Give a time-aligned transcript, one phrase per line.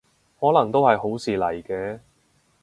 [0.39, 1.99] 可能都係好事嚟嘅